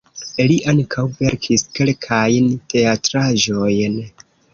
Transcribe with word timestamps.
Li 0.51 0.53
ankaŭ 0.71 1.03
verkis 1.17 1.63
kelkajn 1.79 2.47
teatraĵojn. 2.75 4.01